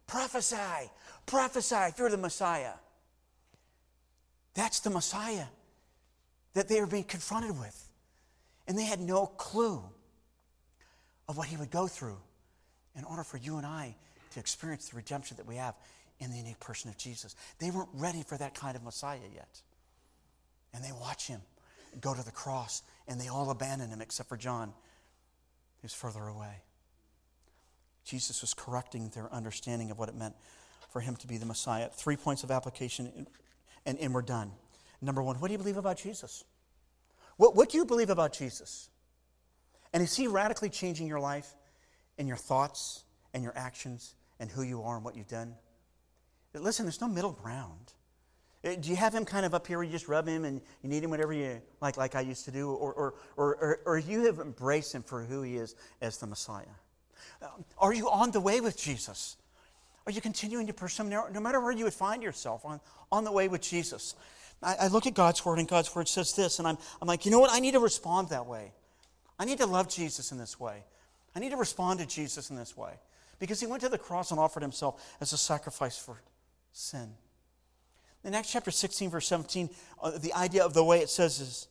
[0.07, 0.89] Prophesy,
[1.26, 2.74] prophesy if you're the Messiah.
[4.53, 5.45] That's the Messiah
[6.53, 7.91] that they are being confronted with.
[8.72, 9.84] And they had no clue
[11.28, 12.20] of what he would go through
[12.96, 13.98] in order for you and I
[14.34, 15.76] to experience the redemption that we have
[16.22, 17.36] in the unique person of Jesus.
[17.60, 19.62] They weren't ready for that kind of Messiah yet.
[20.74, 21.42] And they watch him
[22.00, 24.72] go to the cross, and they all abandon him except for John,
[25.82, 26.62] who's further away.
[28.06, 30.36] Jesus was correcting their understanding of what it meant
[30.92, 31.90] for him to be the Messiah.
[31.90, 33.28] Three points of application,
[33.86, 34.50] and, and we're done.
[35.02, 36.46] Number one, what do you believe about Jesus?
[37.42, 38.88] What, what do you believe about Jesus?
[39.94, 41.56] And is he radically changing your life
[42.20, 45.56] and your thoughts and your actions and who you are and what you've done?
[46.54, 47.94] Listen, there's no middle ground.
[48.64, 50.62] Uh, Do you have him kind of up here where you just rub him and
[50.84, 52.70] you need him whenever you like, like I used to do?
[52.70, 56.28] Or, or, or, or, or you have embraced him for who he is as the
[56.28, 56.66] Messiah?
[57.42, 57.48] Uh,
[57.80, 59.36] Are you on the way with Jesus?
[60.06, 62.80] Are you continuing to pursue him no matter where you would find yourself on,
[63.12, 64.14] on the way with Jesus?
[64.62, 67.26] I, I look at God's word, and God's word says this, and I'm, I'm like,
[67.26, 67.51] you know what?
[67.51, 68.74] I need to respond that way.
[69.39, 70.84] I need to love Jesus in this way.
[71.36, 72.93] I need to respond to Jesus in this way.
[73.39, 76.22] Because he went to the cross and offered himself as a sacrifice for
[76.74, 77.09] sin.
[78.24, 79.70] In Acts chapter 16, verse 17,
[80.01, 81.68] uh, the idea of the way it says is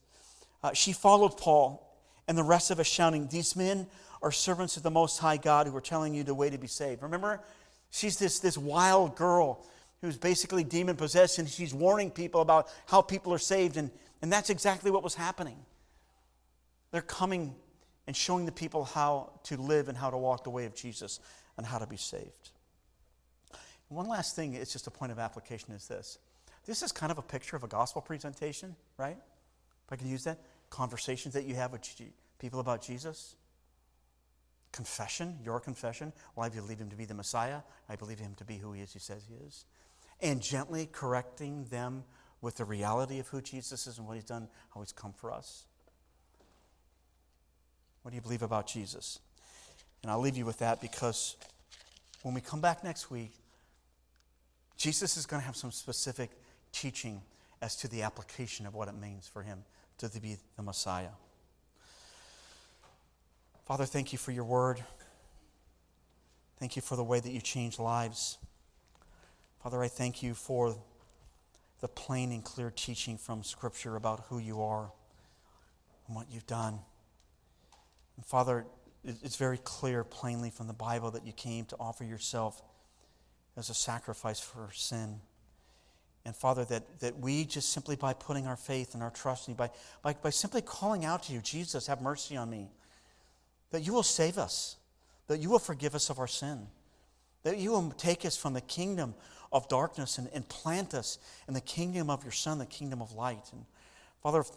[0.64, 1.86] uh, she followed Paul
[2.26, 3.86] and the rest of us shouting, These men
[4.22, 6.66] are servants of the Most High God who are telling you the way to be
[6.66, 7.02] saved.
[7.02, 7.40] Remember,
[7.90, 9.64] she's this, this wild girl
[10.00, 13.90] who's basically demon possessed, and she's warning people about how people are saved, and,
[14.22, 15.58] and that's exactly what was happening.
[16.90, 17.54] They're coming
[18.06, 21.20] and showing the people how to live and how to walk the way of Jesus
[21.56, 22.50] and how to be saved.
[23.88, 26.18] One last thing, it's just a point of application, is this.
[26.64, 29.16] This is kind of a picture of a gospel presentation, right?
[29.16, 30.38] If I can use that.
[30.70, 31.82] Conversations that you have with
[32.38, 33.34] people about Jesus.
[34.72, 36.12] Confession, your confession.
[36.34, 37.60] Why Well, I believe him to be the Messiah.
[37.88, 39.64] I believe him to be who he is, he says he is.
[40.22, 42.04] And gently correcting them
[42.40, 45.32] with the reality of who Jesus is and what he's done, how he's come for
[45.32, 45.64] us.
[48.02, 49.18] What do you believe about Jesus?
[50.02, 51.36] And I'll leave you with that because
[52.22, 53.32] when we come back next week,
[54.76, 56.30] Jesus is going to have some specific
[56.72, 57.20] teaching
[57.60, 59.64] as to the application of what it means for him
[59.98, 61.10] to be the Messiah.
[63.66, 64.82] Father, thank you for your word.
[66.58, 68.38] Thank you for the way that you change lives.
[69.62, 70.74] Father, I thank you for
[71.82, 74.90] the plain and clear teaching from Scripture about who you are
[76.06, 76.78] and what you've done.
[78.16, 78.64] And Father,
[79.04, 82.62] it's very clear plainly from the Bible that you came to offer yourself
[83.54, 85.20] as a sacrifice for sin.
[86.24, 89.52] And Father, that, that we just simply by putting our faith and our trust in
[89.52, 89.70] you, by,
[90.02, 92.70] by, by simply calling out to you, Jesus, have mercy on me,
[93.72, 94.76] that you will save us,
[95.26, 96.66] that you will forgive us of our sin,
[97.42, 99.14] that you will take us from the kingdom
[99.52, 103.12] of darkness and, and plant us in the kingdom of your Son, the kingdom of
[103.12, 103.48] light.
[103.52, 103.64] And
[104.22, 104.50] Father, if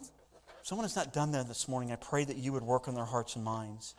[0.63, 3.05] someone has not done that this morning, I pray that you would work on their
[3.05, 3.95] hearts and minds.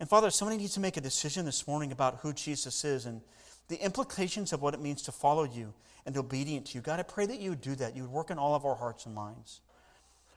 [0.00, 3.06] And Father, if somebody needs to make a decision this morning about who Jesus is
[3.06, 3.20] and
[3.68, 5.72] the implications of what it means to follow you
[6.04, 7.94] and obedient to you, God, I pray that you would do that.
[7.94, 9.60] You would work in all of our hearts and minds.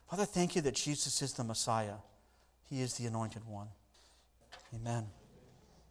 [0.08, 1.96] Father, thank you that Jesus is the Messiah.
[2.70, 3.68] He is the anointed one.
[4.74, 5.06] Amen.